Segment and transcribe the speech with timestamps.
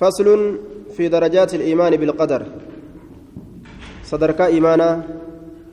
[0.00, 0.28] فصل
[0.96, 2.42] في درجات الإيمان بالقدر.
[4.04, 4.88] صدرك إيمانا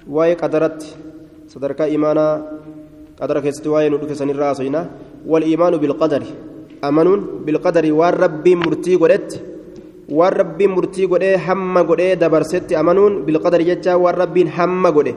[0.10, 0.80] واي قدرت.
[1.48, 2.26] صدرك إيمانا
[3.22, 4.82] قدر كيست واي ندك سن الراسينا
[5.28, 6.24] والإيمان بالقدر.
[6.84, 7.86] أمنون بالقدر.
[8.00, 9.32] والرب مرتي قدت
[10.10, 12.70] والرب مرتي قد هم قد دبرست.
[12.82, 13.94] أمنون بالقدر جتا.
[14.04, 15.10] والرب هم قد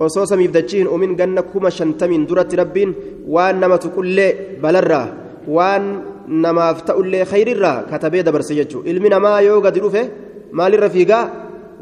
[0.00, 2.94] osoo samiif dachiin umin ganna kuma shantamiin duratti rabbiin
[3.28, 5.12] waan namatu qullee balarraa
[5.44, 5.84] waan
[6.30, 10.02] namaaf ta'ullee khayrirraa katabee dabarse jechuudha ilmi namaa yoo gadi dhufe
[10.58, 11.24] maalirra fiigaa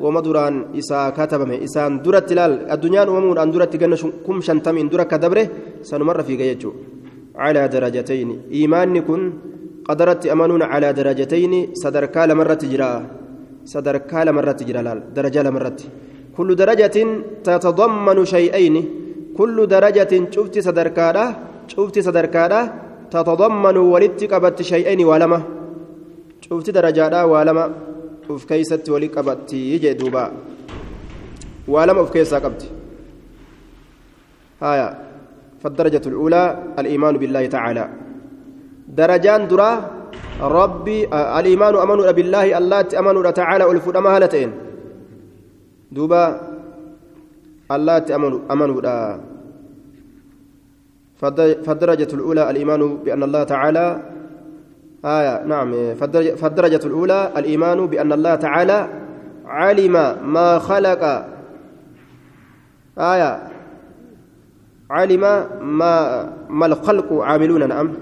[0.04, 5.18] wama duraan isaa katabame isaan duratti ilaal addunyaan uumamuudhaan duratti ganna kum shantamiin dura akka
[5.24, 5.42] dabre
[5.88, 6.80] sanumarra fiiga jechuudha
[7.38, 9.23] calaa darajatayni iimaanni kun
[9.88, 12.88] qadarratti amanuun calaa darajatayni sadarkaa lamarratti jira
[13.73, 15.88] sadarkaa lamarratti jira laal darajaa lamarratti
[16.38, 16.96] كل درجة
[17.46, 18.76] تتضمن شيئين
[19.38, 21.24] كل درجة شفت صدركادا
[21.73, 22.60] شفت صدركادا
[23.10, 25.40] تتضمن ولتقبت شيئين ولما.
[26.40, 27.64] شفت درجادا ولما.
[29.09, 30.28] qabatti jee duuba
[31.73, 32.68] waa lama of keessaa qabdi
[34.60, 34.88] haya
[35.59, 36.42] فالدرجة الأولى
[36.78, 37.84] الإيمان بالله تعالى.
[38.88, 39.70] درجان درا
[40.38, 44.50] ربي الإيمان أمن بالله الله أمن تعالى ألف ما هلتين
[45.90, 46.24] دوبا.
[47.74, 48.70] الله أمن أمن
[51.19, 54.02] فالدرجة الأولى الإيمان بأن الله تعالى
[55.05, 55.95] آية نعم
[56.35, 58.88] فالدرجة الأولى الإيمان بأن الله تعالى
[59.46, 59.93] علم
[60.24, 61.02] ما خلق.
[62.99, 63.43] آية
[64.91, 65.21] علم
[65.62, 65.93] ما
[66.49, 67.93] ما الخلق عاملون نعم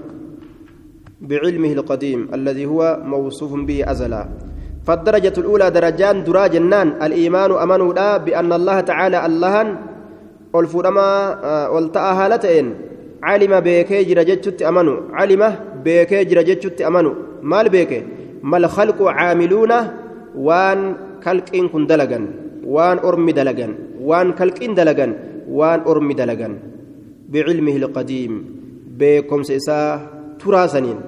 [1.21, 4.27] بعلمه القديم الذي هو موصوف به أزلا.
[4.85, 9.75] فالدرجة الأولى درجان درا جنان الإيمان أمنوا بأن الله تعالى اللهن
[10.53, 11.09] والفرما
[11.67, 12.75] والتأهلتين
[13.27, 15.41] علم بيكي جرى جتشت أمنوا علم
[15.85, 17.15] بيكي جرى جتشت أمنوا
[17.51, 17.99] مال بيكي؟
[18.49, 19.71] ما الخلق عاملون
[20.47, 20.79] وان
[21.23, 22.19] كالكين كن دلقا
[22.73, 23.67] وان أرمي دلقا
[24.09, 25.07] وان كالكين دلقا
[25.57, 26.49] وان أرمي دلقا
[27.31, 28.33] بعلمه القديم.
[28.99, 29.79] بيكم سيسا
[30.41, 30.99] تراسنين.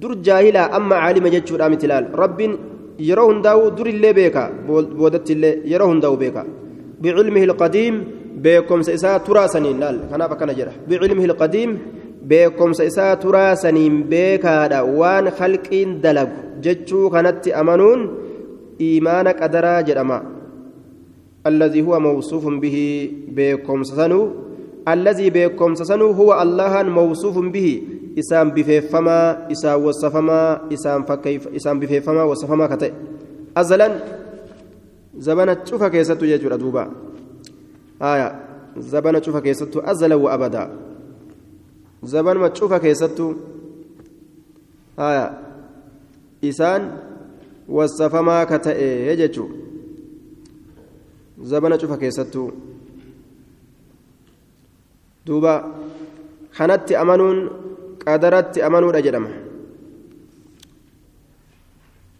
[0.00, 2.52] dur jaahilaa amma caalima jechuudha mitilaal rabbiin
[3.08, 6.42] yeroo hundaa'u durillee beeka boodattillee yeroo hundaa'u beeka
[7.02, 7.96] bicilmihi ilqadiim
[8.44, 11.70] beekomsa isaa turaasaniin laal kanaaf akkana jedha bicilmihi ilqadiim
[12.30, 18.00] beekomsa isaa turaasaniin beekaadha waan halqiin dalagu jechuu kanatti amanuun
[18.80, 20.20] iimaana qadaraa jedhama
[21.50, 22.78] الذي هو موصوف به
[23.36, 24.22] بكم سنو
[24.88, 27.68] الذي بكم سنو هو الله موصوف به
[28.16, 32.92] isaan bifeeffamaa isaan wasafamaa isaan fakkeef isaan bifeeffamaa wasafamaa ka ta'e
[33.60, 33.92] azalan
[35.16, 36.84] zabana cufa keessattu jechuudha duuba
[38.78, 40.68] zabana cufa keessattu azalan wa abadaa
[42.02, 43.36] zabanuma cufa keessattu
[44.96, 45.38] haya
[46.42, 46.98] isaan
[47.68, 49.50] wasafamaa ka ta'e jechuu
[51.42, 52.52] zabana cufa keessattu
[55.26, 55.70] duuba
[56.56, 57.62] kanatti amanuun
[58.06, 59.30] قدرت أمنوا أجرمه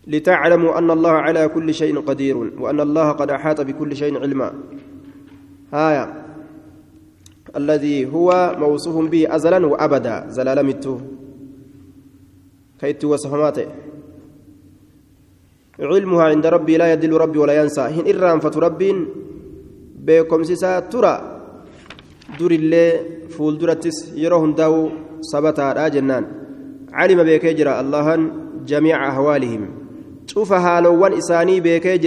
[0.06, 4.52] لتعلموا أن الله على كل شيء قدير وأن الله قد أحاط بكل شيء علما
[5.72, 6.06] هايا
[7.56, 10.16] الذي هو موصوف به أزلا وأبدا.
[10.28, 10.94] زلال متو
[12.80, 13.66] كيت وصفماته
[15.80, 17.80] علمها عند ربي لا يدل ربي ولا ينسى.
[17.80, 18.96] هن إرام فتربين
[20.06, 21.14] بكم سيسا ترى.
[22.38, 22.88] دور الله
[23.28, 24.90] فول درتس يروهن داو
[25.22, 26.24] sabataadha jennaan
[26.90, 28.22] calima beekee jira allahan
[28.66, 29.62] jamiica ahwaalihim
[30.26, 31.98] cufa haalowwan isaanii beekee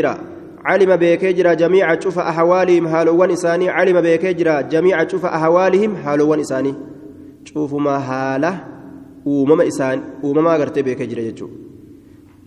[0.66, 5.96] jira calima beekee jira jamiica cufa ahwaalihim haalowwan isaanii calima beekee jira jamiica cufa ahwaalihim
[5.96, 6.76] haalowwan isaanii
[7.44, 8.60] cufuma haala
[9.28, 11.54] uumama isaan uumamaa gartee beekee jira jechuudha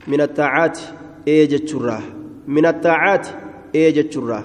[0.07, 0.95] min attaacaati
[1.27, 2.03] ee jechurraa
[2.47, 3.35] min attaacaati
[3.75, 4.43] ee jechurraa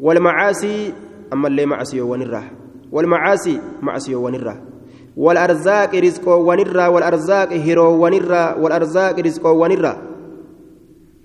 [0.00, 0.94] walmacaasii
[1.30, 2.44] ammallee macasiyoowwanirraa
[2.92, 4.56] walmacaasii macasiyoowwanirraa
[5.16, 9.96] والأرزاق رزق ونرى والأرزاق هرو ونرى والأرزاق رزق ونرى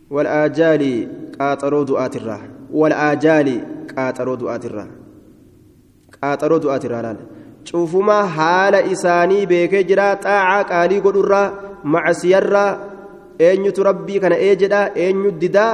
[0.09, 1.07] والآجال
[1.39, 2.41] qaaxaroo du'aatirraa
[2.79, 3.55] wal'aajaali
[3.91, 4.87] qaaxaroo du'aatirraa
[6.15, 7.23] qaaxaroo du'aatirraa laala
[7.69, 11.47] cufumaa haala isaanii beekee jira xaacaa qaalii godhurraa
[11.95, 12.69] macsiyarraa
[13.47, 15.71] eenyutu rabbii kana ee jedhaa eenyu didaa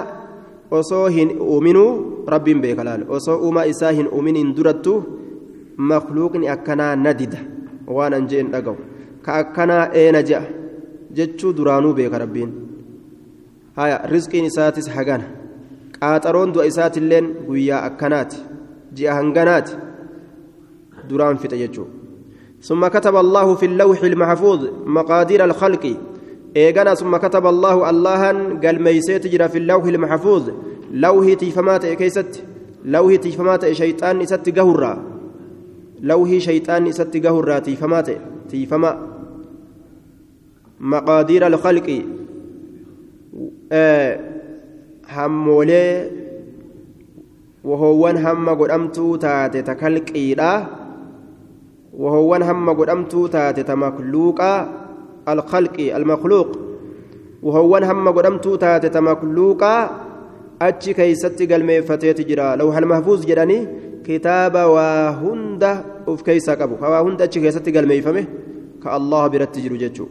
[0.80, 1.92] osoo hin uuminuu
[2.33, 4.95] rabbiin beeka laala osoo uumaa isaa hin uuminiin durattu
[5.77, 7.39] makluuqni akkanaa na dida.
[7.88, 8.77] Waan an jeen dhagahu.
[9.21, 10.42] Ka akkanaa eena je'a?
[11.13, 12.51] Jechuu duraanuu beeka rabbiin.
[13.75, 15.25] Haya rizqiin isaatis hagana.
[16.04, 18.46] Qaaxaroon du'a isaatilleen guyyaa akkanaati
[18.96, 19.76] ji'a hanganaati
[21.10, 21.90] duraan fixe jechuu
[22.64, 25.98] ثم كتب الله في اللوح المحفوظ مقادير الخلق
[26.58, 28.22] إيغانا ثم كتب الله الله
[28.64, 30.50] قال ميسيت جرى في اللوح المحفوظ
[30.92, 32.44] لوح تيفمات كيست
[32.86, 35.04] لوح تيفمات شيطان إسات قهرا
[36.02, 38.10] لوح شيطان إسات قهرا تيفمات
[38.50, 39.08] تيفما
[40.80, 42.02] مقادير الخلق
[43.72, 44.32] آه
[45.10, 46.10] همولي
[47.64, 50.68] وهوان هم قدمتو تاتي تكالقيدا
[51.98, 54.70] وهوان هم قدمتو تاتي تمخلوقا
[55.30, 56.50] الخلق المخلوق
[57.44, 60.04] وهوان هم قدمتو تاتي تمخلوقا
[60.68, 63.62] achi keeysatti galmeeffateeti jira lawhal mahfuuz jedhanii
[64.08, 65.72] kitaaba waa hunda
[66.12, 68.22] uf keeysaa qabu ka waa hunda achi keessatti galmeeyfame
[68.84, 70.08] ka allah biratti jiru jechuu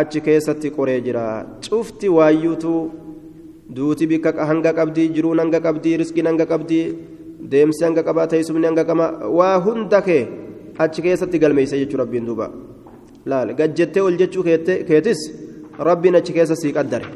[0.00, 1.24] achi keessatti qoree jira
[1.68, 2.74] cufti waayyuutu
[3.76, 6.84] duuti bikka hanga qabdii jiruun hanga qabdii riskiin hanga qabdii
[7.52, 9.06] deemsi hanga qabaa teessumni hanga qaba
[9.38, 10.22] waa hunda kee
[10.78, 12.50] achi keessatti galmeeysa jechuu rabbiin duuba
[13.30, 14.44] laal gajjettee ol jechuu
[14.88, 15.20] keetis
[15.88, 17.06] rabbiin achi keessa sii qaddare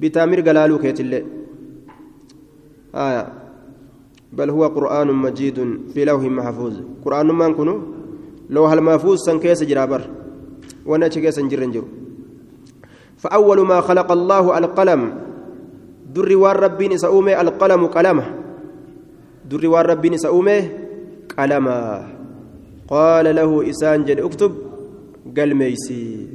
[0.00, 1.24] bitaa mirga laaluu keetillee
[4.32, 5.58] بل هو قرآن مجيد
[5.94, 6.74] في لوح محفوظ
[7.04, 7.76] قرآن ما كنو
[8.50, 10.02] لوح المحفوظ سن كيس جرابر
[10.86, 11.84] وأنا كيس جرنجر
[13.22, 15.00] فأول ما خلق الله القلم
[16.14, 18.26] دري وار ربي سأومي القلم قلمه.
[19.50, 20.58] دري وار ربي سأومي
[21.38, 21.78] قلما
[22.88, 24.52] قال له إسان جل اكتب
[25.36, 26.26] قال ميسي.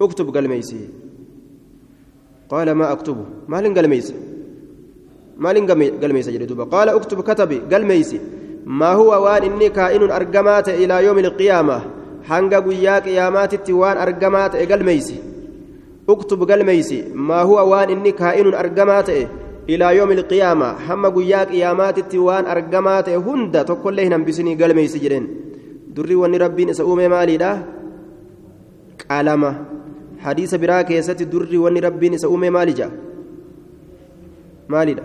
[0.00, 0.88] اكتب قال ميسي.
[2.48, 4.14] قال ما أكتبه؟ ما لن قال ميسي؟
[5.38, 5.66] ما لن
[6.02, 8.20] قال ميسي جل قال اكتب كتبي قال ميسي.
[8.66, 11.78] ما هو وان إني كائن أرقمات إلى يوم القيامة؟
[12.28, 15.16] hanga guyyaa qiyaamaatitti waan argamaa ta'e galmeeysi
[16.08, 19.22] uktub galmeeysi maa huwa waan inni kaa'inun argamaa ta'e
[19.66, 25.28] ilaa yoomi ilqiyaama hamma guyyaa qiyaamaatitti waan argamaa ta'e hunda tokkollee hin hambisinii galmeeysi jedheen
[25.96, 27.50] durri wanni rabbiin isa uume maaliidha
[29.06, 29.54] qalama
[30.26, 32.90] hadiisa biraa keessatti durri wanni rabbiin isa uume maali jaa
[34.68, 35.04] maalidha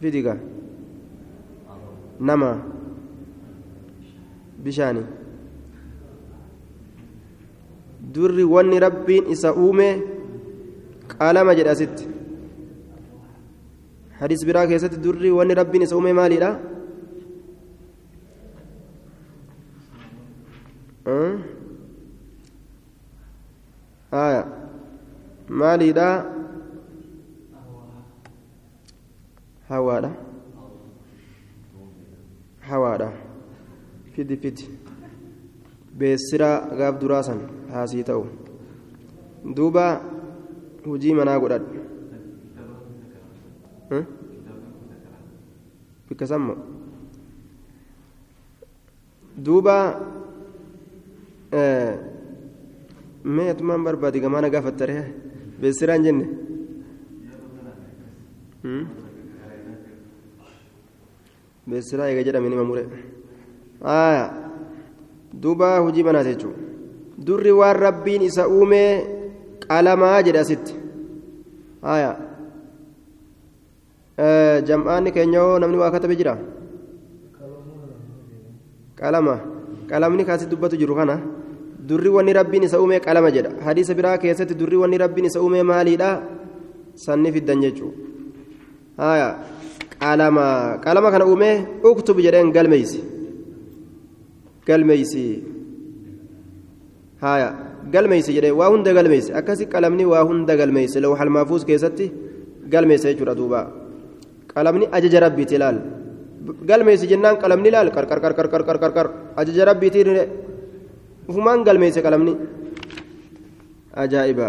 [0.00, 0.36] fidiga
[2.20, 2.50] nama
[4.64, 5.06] bishaanii
[8.12, 9.88] durri wanni rabbiin isa uume
[11.16, 12.04] qalama jedha asitti
[14.20, 16.50] hadiis biraa keessatti durri wanni rabbiin isa uume maaliidha
[24.24, 24.42] aya
[25.48, 26.08] maaliidha
[29.68, 30.10] hawaadha
[32.68, 33.08] hawaadha
[34.14, 34.64] fidi fidi
[35.98, 37.40] beessiraa gaaf duraa san
[37.74, 38.24] haasii ta'u
[39.56, 39.84] duuba
[40.86, 41.70] hujii manaa godhadhu
[46.08, 46.54] bikka sammo
[49.46, 49.76] duuba
[53.34, 54.96] mee atumaan barbaade gamaana gaafattare
[55.60, 56.26] beessiraan jenne
[61.70, 62.82] beessiraa eega jedhame nima mure
[63.94, 64.28] aayaa
[65.42, 66.60] duuba hojii manaas jechuudha
[67.26, 68.90] durri waan rabbiin isa uumee
[69.66, 70.74] qalamaa jedhe asitti
[71.82, 72.10] haya
[74.68, 76.34] jam'aanni keenya hoo namni waa katabe jira
[79.00, 79.36] qalama
[79.90, 81.16] qalamni kaasi dubbatu jiru kana
[81.88, 85.62] durri wanni rabbiin isa uumee qalama jedha hadiisa biraa keessatti durri wanni rabbiin isa uumee
[85.72, 86.10] maaliidha
[87.06, 89.28] sanni fiddan jechuudha
[89.98, 90.46] qalama
[90.84, 91.54] qalama kana uumee
[91.90, 93.13] uktub jedheen galmeeysi.
[94.68, 95.24] Galmeeysi
[97.24, 97.48] haya
[97.94, 102.06] galmeeysi jedhe waa hunda galmeeysi akkasi qalamni waa hunda galmeeysi lawxal maafuus keessatti
[102.72, 103.60] galmeeysa jechuudha duuba
[104.54, 105.78] qalamni ajaja rabbiiti ilaal
[106.70, 109.06] galmeeysi jennaan qalamni ilaal qarqar qarqar qarqar qarqar
[109.40, 110.00] ajaja rabbiiti
[111.28, 112.32] ufumaan galmeeyse qalamni
[114.04, 114.48] ajaa'iba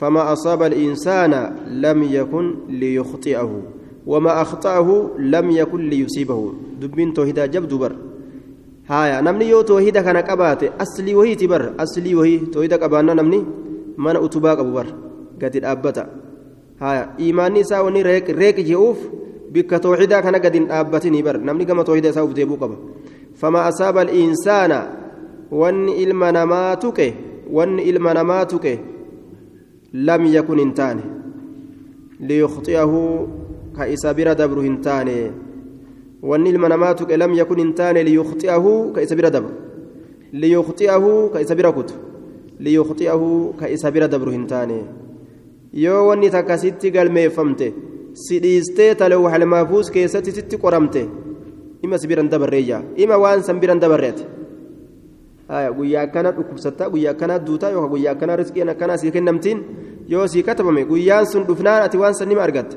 [0.00, 1.32] فما أصاب الإنسان
[1.84, 3.50] لم يكن ليخطئه
[4.06, 6.40] وما أخطأه لم يكن ليصيبه
[6.80, 7.92] دبين توحيدا جب دبر
[8.90, 13.40] haya namni yoo toohida kana qabaate aslii wahiiti bar aslii wahii toohida qabaanna namni
[13.96, 14.86] mana utubaa qabu bar
[15.38, 16.06] gadi dhaabbata
[16.82, 18.98] haya imaanni isaa wani reeqi je'uuf
[19.54, 22.76] bikka toohidaa kana gadi dhaabbatinii bar namni gama toohida isaa uf deebuu qaba
[23.40, 24.78] fama asaaba al'insaana
[25.60, 27.06] wanni ilma namaa tuqe
[27.58, 28.72] wanni ilma namaa tuqe
[29.92, 31.02] lam yakun hin taane
[32.30, 33.00] liyukhxi'ahu
[33.76, 35.16] ka isa bira dabru hin taane
[39.02, 39.52] isa bira dabru
[40.32, 41.94] liyukhxi'ahu ka isa bira kutu
[42.60, 44.84] liyukhxi'ahu ka isa bira dabru hin taane
[45.72, 47.72] yoo wanni takka sitti galmeeffamte
[48.14, 51.02] si dhiistee talewwaxal maafuus keessatti sitti qoramte
[51.82, 54.24] ima si biran dabarreeyya ima waan san biran dabarreete
[55.76, 59.58] guyyaa akkana dhukkubsattaa guyyaa akkanaa duutaa yookaan guyyaa akkanaa riskiin akkanaa sii kennamtiin
[60.08, 62.76] yoo sii katabame guyyaan sun dhufnaan ati waan san nima argatte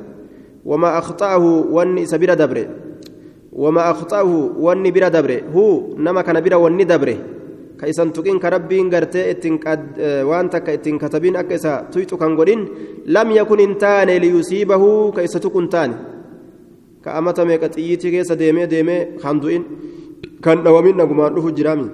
[0.66, 2.68] wamaa akhxa'ahu wanni isa bira dabre
[3.56, 7.16] akhxa'ahu wanni bira dabre huu nama kana bira wanni dabre
[7.78, 9.60] ka isan tuqin ka rabbiin gartee ittiin
[10.26, 12.68] waan takka ittiin katabiin akka isa tuyxu kan godhin
[13.06, 15.96] lam yakun hin taane liyusiibahu ka isa tuqu hin taane
[17.04, 19.64] ka amata meeqa xiyyiitii keessa deemee deemee kan du'in
[20.42, 21.88] kan dhawamin nagumaan dhufu jiraami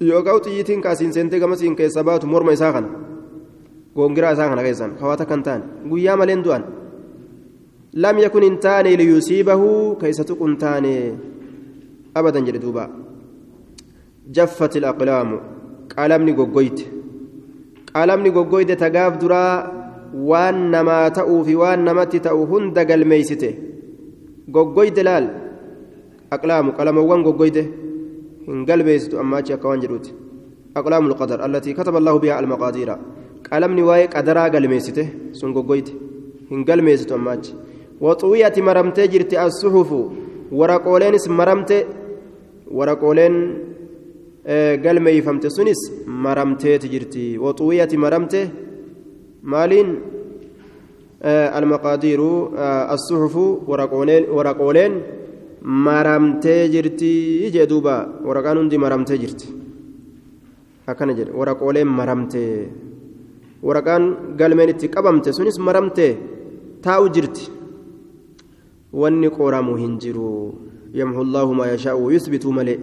[0.00, 2.88] yookaan xiyyiitiin kaasiin seentee gamasiin keessa baatu morma isaa kana
[10.00, 10.94] ka isa tuqu hin taane
[12.18, 12.88] abadan jedhe duubaa
[14.26, 15.40] جفت الأقلام.
[15.98, 16.80] قلمني غوغويت
[17.94, 19.46] قلمني غوغويت تغاف درا.
[20.14, 23.54] وان نما تأو في وان نمت تأو هند قلميسته
[24.54, 25.24] غوغويت لال.
[26.32, 26.70] أقلام.
[26.70, 27.56] قلم وان غوغويت
[28.48, 30.06] إن قلبيست أما كوان جروت
[30.76, 31.38] أقلام القدر.
[31.46, 32.90] التي كتب الله بها المقادير.
[33.52, 35.88] قلمني واي قدرا قلميسته سن غوغويت
[36.52, 37.12] إن قلميست
[38.02, 39.90] أما وطوية مرمتي جرت الصحف
[40.52, 41.84] ورقولين مرمتي
[42.70, 43.34] ورقولين
[44.84, 48.40] galmeeyfamte sunis maramteeti jirti waxuuyyati maramte
[49.42, 49.88] maaliin
[51.58, 52.54] almaqaadiiru
[52.94, 54.92] assuxufu waraqooleen
[55.60, 57.94] maramtee jirti jee duuba
[58.28, 59.48] waraqaan hundi maramtee jirti
[60.86, 62.70] akkana jedhe waraqooleen maramtee
[63.62, 66.12] waraqaan galmeen itti qabamte sunis maramtee
[66.86, 67.50] taa'u jirti
[69.02, 70.30] wanni qoramu hin jiru
[71.00, 72.78] yamhu allaahu maa yashaa'u yusbituu malee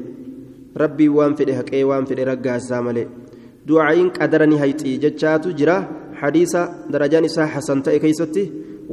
[0.84, 3.08] rabbii waan fedhe haqee waan fedhe raggaasaa malee
[3.67, 5.75] du'aa'iin qadara ni hayxii jechaatu jira
[6.22, 6.62] hadiisa
[6.96, 8.43] darajaan isaa hasan ta'e keeysatti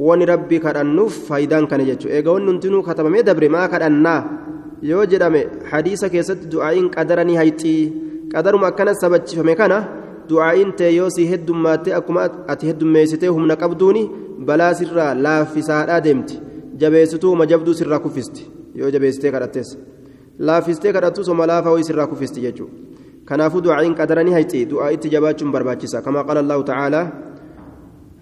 [0.07, 4.19] wani rabbii kadhannuuf faayidaan kana jechuudha egaa wanni hundinuu katabamee dabre maa kadhannaa
[4.91, 7.81] yoo jedhame hadiisa keessatti du'aa'iin qadara ni hayxii
[8.33, 9.77] qadaruma akkana sabachifame kana
[10.29, 14.03] du'aa'iin ta'e yoo si heddummaattee akkuma ati heddummeessitee humna qabduuni
[14.47, 16.35] balaa sirraa laaffisaadhaa deemti
[16.83, 19.77] jabeessituu majabduu sirraa kuffisti yoo jabeessitee kadhattees.
[20.39, 25.11] laaffistee kadhattu soma laafa ho'i sirraa kuffisti jechuudha kanaafuu du'aa'iin qadara ni hayti du'aa itti
[25.13, 27.05] jabaachuun barbaachisa kama qaala allahu ta'aalaa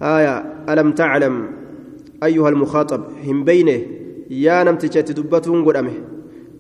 [0.04, 0.34] haaya
[0.74, 1.36] alam taclam
[2.28, 3.76] ayyuha almukhaaxab hin beyne
[4.46, 5.96] yaa namticha itti dubbatuun godhame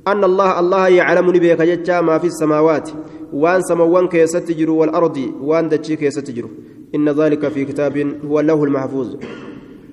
[0.07, 2.87] أن الله الله يعلم نبيك جتا ما في السماوات
[3.33, 6.49] وان سموان كيست جرو والأرض وان دتشي كيست جرو
[6.95, 9.07] إن ذلك في كتاب هو اللوح المحفوظ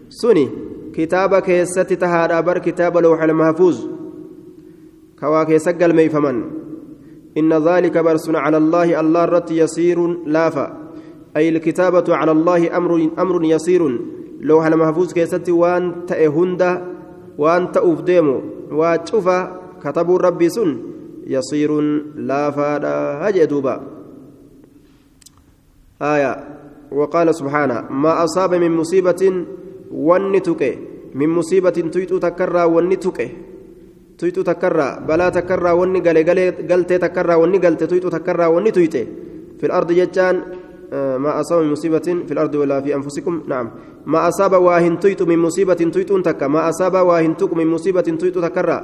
[0.08, 0.48] سني
[0.96, 3.86] كتاب كيست تهادى بر كتاب لوح المحفوظ
[5.20, 6.36] كواكي سجل ميفمن
[7.38, 10.66] إن ذلك برس على الله الله رت يسير لافا
[11.36, 13.82] أي الكتابة على الله أمر أمر يسير
[14.40, 16.62] لو هل محفوظ كيستي وان تأهند
[17.38, 20.78] وان تأفديمو واتشوفا كتبوا ربي سن
[21.26, 21.80] يصير
[22.16, 22.70] لافا
[23.28, 23.82] هجدوبا
[26.02, 26.32] آية
[26.90, 29.44] وقال سبحانه ما أصاب من مصيبة
[29.90, 30.62] ونتك
[31.14, 33.20] من مصيبة تيتو تكرى ونتك
[34.16, 39.02] tuyxu takkarraa balaa takkarraa wanni gale galtee takkarraa wanni galte tuyxu takkarraa wanni tuyxe
[39.56, 40.36] في الأرض جتان
[40.92, 43.70] ما أصاب من مصيبة في الأرض ولا في أنفسكم نعم
[44.06, 48.38] ما أصاب واهن تيت من مصيبة تيت تكا ما أصاب واهن تك من مصيبة تيت
[48.38, 48.78] تكرا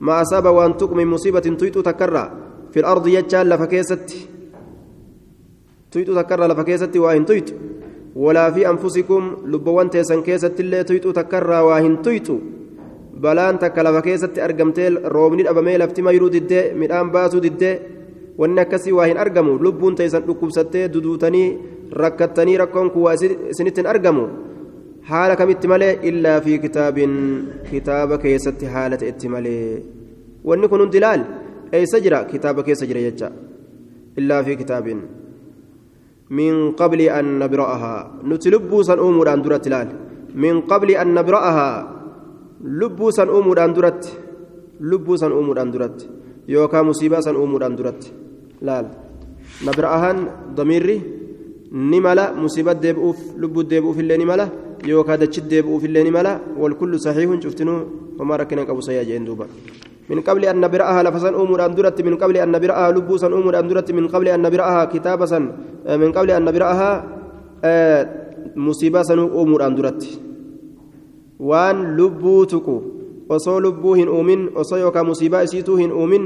[0.00, 2.24] ما أصاب واهن تك من مصيبة تيت تكرا
[2.72, 4.08] في الأرض جتان لفكيست
[5.92, 7.48] تيت تكرا لفكيست واهن تيت
[8.16, 12.28] ولا في أنفسكم لبوان تيسن كيست اللي تيت تكرا واهن تيت
[13.20, 17.74] balaan takka lafa keessatti argamtee roobni dhabamee lafti mayruu diddee midhaan baasuu diddee
[18.40, 21.48] wanni akkasii waa hin argamu lubbuun teessan dhukkubsattee duduutanii
[22.02, 23.14] rakkattanii rakkoon kun waa
[23.52, 24.24] isinitti hin argamu
[25.10, 27.14] haala kamitti malee illaa fi kitaabin
[27.70, 29.82] kitaaba keessatti haala ta'etti malee
[30.48, 31.22] wanni kun hundi laal
[31.78, 33.30] eessa jira kitaaba keessa jira jecha
[34.22, 35.00] illaa fi kitaabin
[37.42, 39.88] nabra'ahaa nuti lubbuu san uumuudhaan duratti laal
[40.34, 41.76] min qabli an nabra'ahaa
[42.80, 44.10] lubbuu san uumuudhaan duratti
[44.80, 46.06] lubbuu san uumuudhaan duratti
[46.48, 48.08] yookaan musiibaa san uumuudhaan duratti
[48.62, 48.86] laal
[49.66, 50.18] nabra'ahaan
[50.56, 50.96] damiirri
[51.90, 54.46] ni mala musiiba deebi'uuf lubbuu deebi'uuf illee ni mala
[54.86, 56.32] yookaan dachit deebi'uuf illee ni mala
[56.62, 57.80] walkullu saxiihun cuftinuu
[58.18, 58.38] homaa
[60.10, 63.68] من قبل أن نبرأها لفسن أمور أن درت من قبل أن نبرأها لبوسا أمور أن
[63.68, 65.38] درت من قبل أن نبرأها كتابا
[66.02, 66.90] من قبل أن نبرأها
[68.56, 69.10] مصيبة
[69.42, 70.02] أمور أن درت
[71.40, 72.76] waan lubbuu tuqu
[73.32, 76.24] osoo lubbuu hin uumin osoo yookaan musiibaa isiituu hin uumin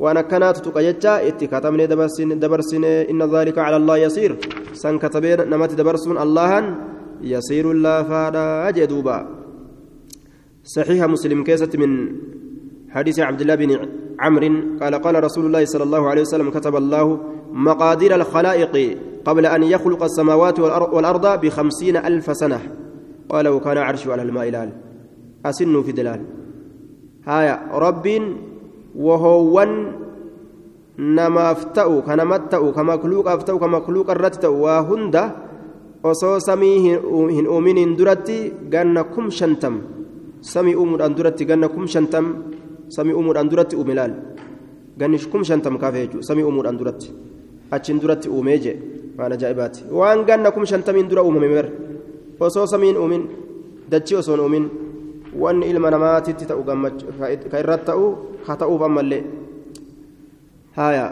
[0.00, 1.86] waan akkanaatu tuqa jecha itti katabnee
[2.40, 4.40] dabarsine inna zaalika cala allah yasiir
[4.72, 6.64] san katabee namatti dabarsuun allahan
[7.20, 9.16] yasiirun laafaadha jee duuba
[10.64, 11.90] صحيح مسلم كيسة من
[12.94, 13.70] حديث عبد الله بن
[14.20, 17.06] عمرو قال قال رسول الله صلى الله عليه وسلم كتب الله
[17.52, 20.60] مقادير الخلائق قبل أن يخلق السماوات
[20.94, 22.60] والأرض بخمسين ألف سنة.
[23.28, 24.70] قال وكان عرشه على الماء لال
[25.46, 26.20] أسن في دلال
[27.26, 28.06] هايا رب
[28.96, 29.68] وهو
[30.98, 35.16] نما افتأوا كنمت تأوا كمخلوق افتأوا كمخلوق الرت تأوا وهند
[36.04, 36.78] osoo samii
[37.32, 39.78] hin uuminiin duratti ganna kum shantam
[40.40, 41.86] samii uumuudhaan duratti ganna kum
[45.44, 47.12] shantam kaafe jechuudha samii uumuudhaan duratti
[47.70, 48.76] achiin duratti uumee jee
[49.18, 51.68] waan ajaa'ibaati waan ganna kum shantamiin dura uumame ber
[52.40, 53.28] osoo samiin uumin
[53.90, 54.70] dachii osoo hin uumin
[55.38, 57.12] wanni ilma namaatitti ta'u gammachuu
[57.50, 58.06] ka irratti ta'u
[58.46, 59.22] haa ta'uuf ammallee
[60.76, 61.06] haaya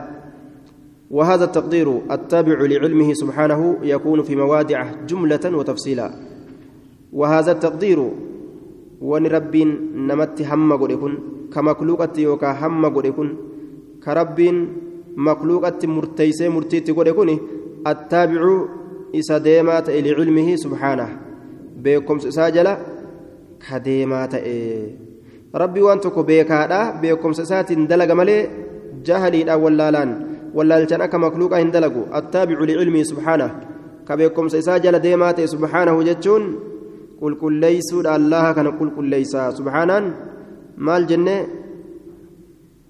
[1.12, 6.10] وهذا التقدير التابع لعلمه سبحانه يكون في موادع جملة وتفصيلا
[7.12, 7.98] وهذا التقدير
[9.00, 9.56] وان رب
[10.08, 10.92] نمت هم قد
[11.54, 13.06] كمخلوقة يوكا هم قد
[14.04, 14.38] كرب
[15.16, 17.08] مخلوقة مرتيسة مرتيت قد
[17.86, 18.42] التابع
[19.14, 21.08] إسا ديمات لعلمه سبحانه
[21.84, 22.68] بكم ساجل
[23.64, 24.34] كديمات
[25.54, 28.36] ربي وانتك بيكادا بكم سسات دلق ملي
[29.06, 29.88] جهلي ولا
[30.54, 33.50] wallaalchan akka makluuqa hin dalagu attaabicu licilmii subhaanah
[34.04, 36.44] ka beekumsa isaa jala deemaa ta'e subhaanahu jechuun
[37.20, 40.10] qulqulleeysuudha allaha kana qulqulleeysaa subhaanaan
[40.86, 41.36] maal jenne?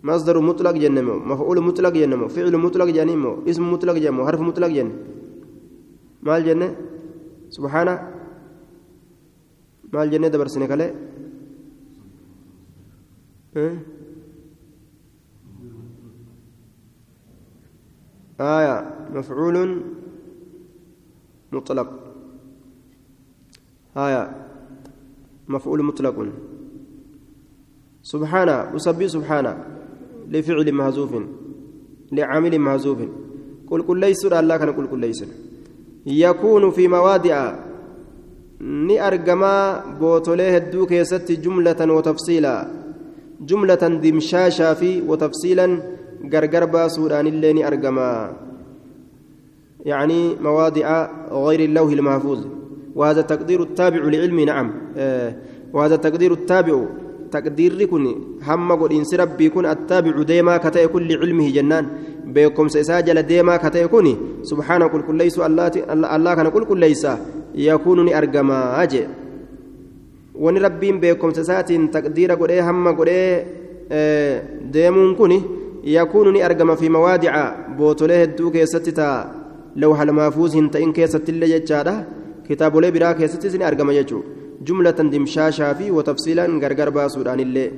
[0.02, 4.88] مصدر مطلق جنمو مفعول مطلق جنمو فعل مطلق جنمو اسم مطلق جنمو حرف مطلق جن
[6.22, 6.68] مال جنة
[7.50, 7.94] سبحانه
[9.92, 10.94] مال جنة دبر سنة كله
[13.56, 13.76] أه؟
[18.40, 18.76] آية
[19.10, 19.56] مفعول
[21.52, 21.88] مطلق
[23.96, 24.22] آية
[25.48, 26.16] مفعول مطلق
[28.02, 29.54] سبحانه أسبي سبحانه
[30.28, 31.12] لفعل مهزوف
[32.12, 32.98] لعامل مهزوف.
[33.70, 35.24] قل قل ليس الله كان قل قل ليس.
[36.06, 37.54] يكون في مواضع
[38.62, 42.52] ni argamaa bootolee hedduu keessatti jumlatan watafsiila
[43.48, 45.72] jumlatan dimshaashaa fi watafsiilan
[46.32, 48.32] gargar baasuudhaanillee ni argamaa
[49.84, 52.46] يعني مواضع غير اللوح المحفوظ.
[52.94, 54.72] وهذا التقدير التابع لعلم نعم.
[54.96, 55.34] آه
[55.72, 56.84] وهذا التقدير التابع
[57.32, 58.04] تقدير كن
[58.48, 61.86] هم قد إنس ربي كن التابع ديما كتئ كل علمه جنان
[62.34, 64.06] بكم سيساجل ديما كتئ كن
[64.42, 65.66] سبحانه كل كل ليس الله
[66.16, 67.04] الله كان كل كل ليس
[67.54, 69.02] يكونني أرجما أجي
[70.34, 73.10] وني ربين بكم سيسات تقدير قد هم قد
[74.72, 75.32] deemuun kun
[75.84, 77.42] yakuunu ni argama fi mawaadica
[77.76, 79.16] bootolee hedduu keessatti taa
[79.76, 81.94] lawha almaafuuz hin ta'in keessattillee jechaadha
[82.46, 87.70] kitaabolee biraa keessattis ni argama jechuudha dimshaashaa fi watafsiilan gargar baasuudhaanillee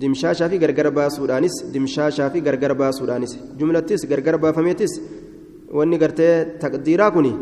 [0.00, 4.92] dimshaashaa fi gargar baasuudhaanis dimshaashaa fi gargar baasuudhaanis jumlattis gargar baafameetis
[5.78, 7.32] wanni gartee taqdiiraa kuni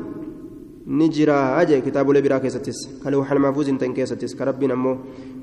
[0.87, 4.97] ni jira aje kitaabolee biraa keessattis ka lawha almaafuuz hin ta'in keessattis ka rabbiin ammoo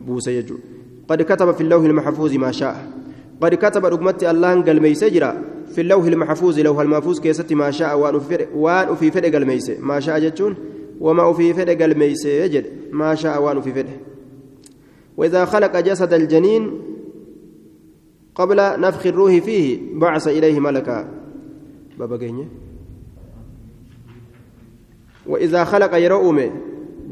[0.05, 0.75] buuse jechuudha
[1.09, 2.75] قد كتب في اللوح المحفوظ ما شاء
[3.41, 5.31] قد كتب رقمت الله قال ميسجرا
[5.73, 8.47] في اللوح المحفوظ لوح المحفوظ كيست ما شاء وان في
[8.99, 10.55] في فرق الميس ما شاء جتون
[11.01, 12.65] وما في فرق الميس يجد.
[12.91, 13.97] ما شاء وان في فرق
[15.17, 16.71] وإذا خلق جسد الجنين
[18.35, 21.07] قبل نفخ الروح فيه بعث إليه ملكا.
[21.99, 22.47] بابا جيني
[25.27, 26.51] وإذا خلق يروم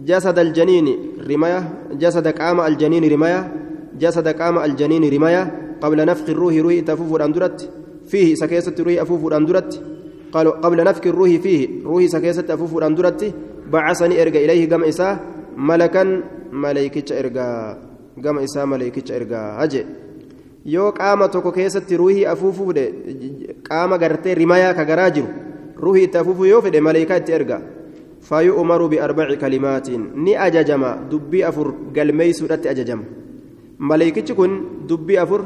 [0.06, 0.98] جسد الجنين
[1.30, 3.54] رماية جسد قام الجنين رماية
[4.00, 7.70] جسد قام الجنين رماية قبل نفخ الروح روح تفوف الأندرت
[8.08, 9.84] فيه سكيسة روح أفوف الأندرت
[10.32, 13.34] قالوا قبل نفخ الروح فيه روح سكيسة أفوف الأندرت
[13.72, 15.20] بعثني إرجع إليه قام إساء
[15.58, 16.04] ملكا
[16.52, 17.78] ملائكة إرجع
[18.26, 19.86] قام إساء ملائكة إرجع أجي
[20.66, 22.84] yoo qaama tokko keessatti ruuhii afuufuu fedhe
[23.68, 25.28] qaama gartee rimayaa ka garaa jiru
[25.84, 27.58] ruuhii itti afuufuu yoo fedhe maleekaa itti erga
[28.30, 33.04] fayu'umaru biarbaci kalimaatiin ni ajajama dubbii afur galmeeysuudhatti ajajama
[33.90, 34.56] maleeykichi kun
[34.90, 35.42] dubbii afur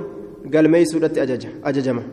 [0.54, 1.20] galmeeysuudhatti
[1.72, 2.04] ajajama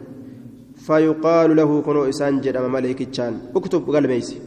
[0.86, 4.40] fayuqaalu lahu kunoo isaan jedhama maleeykichaan uktub galmeeysi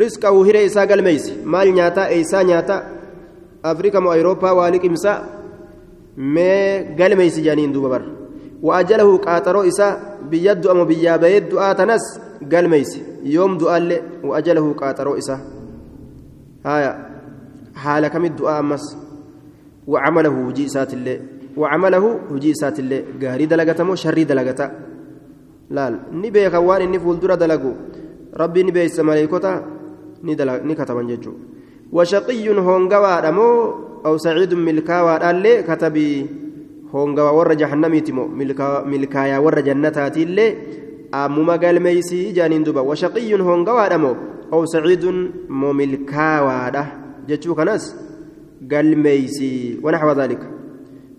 [0.00, 2.76] risqahu hiree isaa galmeysi maal nyaataa eeysaa nyaata?
[3.62, 5.12] Afrika moo awurooppaa waa liqimsa?
[6.16, 8.06] Mee galmeysi jaaniin duuba bara.
[8.62, 9.92] Waajalahu qaaxaroo isaa
[10.30, 12.04] biyya du'a biyyaa bahee du'aa tanas
[12.52, 13.02] galmeysi
[13.34, 15.40] yoom du'aallee waajalahu qaaxaroo isaa.
[16.64, 16.92] Haaya
[17.84, 18.84] haala kamit du'aa ammas?
[19.86, 21.18] Wacamalahu hujii isaatillee
[21.56, 24.70] wacamalahu hujii isaatillee gaarii dalagatamoo sharrii dalagata?
[25.70, 27.72] Laal ni beekan waan inni fuuldura dalagu.
[28.42, 29.52] Rabbii ni beeysa maleeykota.
[30.24, 31.32] ني كتبن ججو
[31.92, 33.48] وشقي هونغوا دمو
[34.06, 36.26] أو سعيد ملكاوى اللي كتبي
[36.94, 38.12] هونغا ور جهنميتي
[38.92, 40.46] ملكايا ور جنتاتي اللي
[41.14, 44.12] أمما قال ميسي جانين دوبا وشقي هونغا وادمو
[44.52, 45.04] أو سعيد
[45.48, 46.70] مو ملكاوى
[47.28, 47.84] جتشو كناس
[48.72, 50.42] قال ميسي ونحو ذلك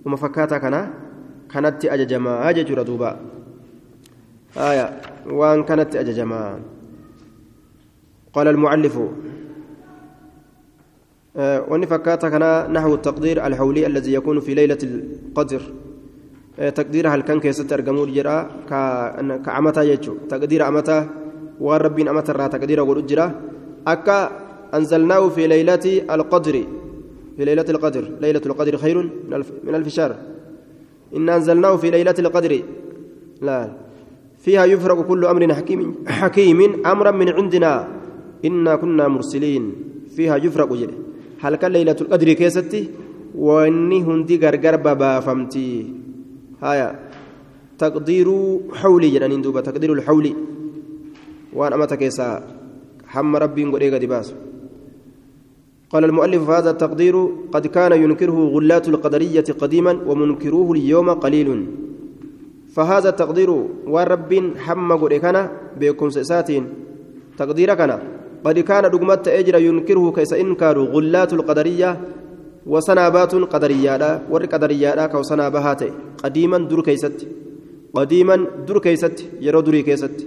[0.06, 0.82] وما فكاتا كنا
[1.54, 2.50] كانت أججما
[8.34, 9.00] قال المؤلف
[11.38, 15.62] آه، كان نحو التقدير الحولي الذي يكون في ليلة القدر.
[16.60, 18.50] آه، تقدير هل كان كيست أرقمور جرا
[19.46, 20.14] كعمتا يجو.
[20.30, 21.10] تقدير أمتا
[21.60, 23.42] وربين أمتا را تقدير أقول جرا.
[23.88, 24.20] أكا
[24.74, 26.56] أنزلناه في ليلة القدر.
[27.38, 28.12] في ليلة القدر.
[28.22, 29.10] ليلة القدر خير
[29.64, 30.16] من ألف شهر.
[31.16, 32.62] إن أنزلناه في ليلة القدر.
[33.42, 33.74] لا.
[34.38, 38.03] فيها يفرق كل أمر حكيم حكيم أمرا من عندنا.
[38.46, 39.64] إنا كنا مرسلين
[40.16, 40.98] فيها يفرق جده
[41.44, 42.80] halkan leeylatul qadrii keessatti
[43.36, 45.66] wanni hundi gargar babaafamti
[46.64, 46.88] haya
[47.82, 50.32] taqdiiruu hawlii jedhaniin duuba taqdiirul hawli
[51.60, 52.36] waan amata keessaa
[53.16, 54.36] hamma rabbiin godhee gadi baasu
[55.94, 57.16] قال المؤلف هذا التقدير
[57.54, 61.50] قد كان ينكره غلات القدرية قديما ومنكروه اليوم قليل
[62.74, 63.50] فهذا التقدير
[63.86, 65.42] ورب حم قريكنا
[65.80, 66.64] بكم ساتين
[67.38, 67.92] تقدير كان
[68.46, 71.92] قد كان دغمت اجر ينكره كيس انكار غلات القدريه
[72.68, 75.82] وسنابات قدريه ور قدريه كوسنابهات
[76.24, 77.28] قديما در كيست
[77.94, 78.36] قديما
[78.68, 80.18] در كيست يرو دري كيست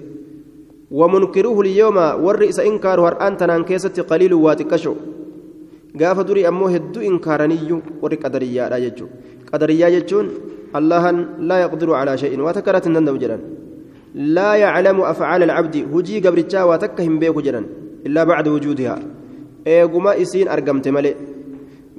[0.90, 4.94] ومنكره اليوم ور اس انكار هر انتن كيست قليل واتكشو
[6.28, 9.10] durii ammoo hedduu inkaaraniyyuu warri qadariyyaadha jechuun
[9.50, 10.26] qadariyyaa jechuun
[10.78, 13.40] allahan laa yaqdiru calaa shay'in waa takka irratti hin danda'u jedhan
[14.36, 16.66] laa yaclamu afcaala alcabdi hujii gabrichaa
[18.06, 18.96] waa takka hin beeku jedhan إلا بعد وجودها
[19.66, 21.12] إيغما إسين أرقمت ملي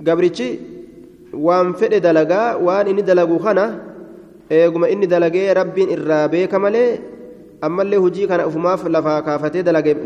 [0.07, 0.49] قبرتشي
[1.45, 3.65] وان فد دلقا وان إني دلقو خنا
[4.51, 6.99] إيغما إني دلقي ربي إرابيك ملي
[7.63, 9.61] أما اللي هجي كان أفماف لفا كافتي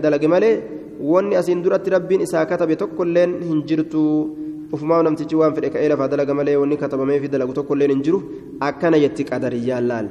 [0.06, 0.54] دلقي ملي
[1.02, 4.02] wanni asiin duratti rabbiin isaa katabe tokkolleen hin jirtu
[4.76, 8.20] ufumaa namtichi waan fedhe ka'ee lafaa dalaga malee wanni katabamee fi dalagu tokkolleen hin jiru
[8.68, 10.08] akkana jetti qadariyyaan laal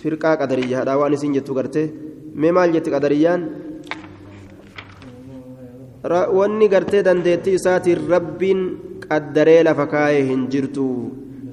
[0.00, 1.86] firqaa qadariyyaadha waan isin jettu gartee
[2.34, 3.46] mee maal jetti qadariyyaan
[6.08, 8.60] wanni gartee dandeettii isaatiin rabbiin
[9.08, 10.86] qaddaree lafa kaayee hin jirtu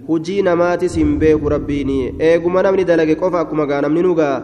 [0.08, 1.92] hujii namaatis hin beeku rabbiin
[2.30, 4.36] eeguma namni dalage qofa akkuma gaa namni nugaa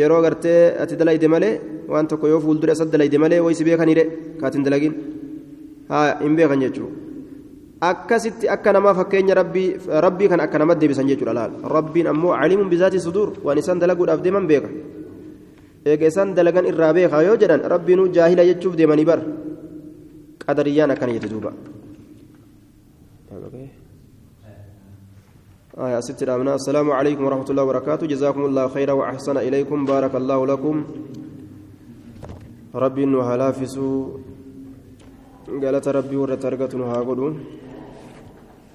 [0.00, 1.52] yeroo gartee ati dalayde malee
[1.88, 4.04] waan tokko yoo fuuldura isa dalayde malee waysi beekanidhe
[4.40, 4.94] kaatiin dalagin
[6.24, 6.94] hin beekan jechuudha
[7.90, 13.00] akkasitti akka namaa fakkeenya rabbii kan akka namatti deebisan jechuudha laal rabbiin ammoo calimuun bizaati
[13.06, 14.68] sudur waan isaan dalaguudhaaf deeman beeka.
[15.94, 19.20] Eega dalagan irraa beekaa yoo jedhan rabbiinuu jaahila jechuuf deemanii bar
[20.44, 21.52] qadariyaan akkana jette duuba.
[25.78, 30.46] آية ست الأمناء السلام عليكم ورحمة الله وبركاته جزاكم الله خيرا وأحسن إليكم بارك الله
[30.46, 30.74] لكم
[32.74, 33.98] ربي وهلافسوا
[35.62, 37.34] قالت ربي ورترقة هاقلون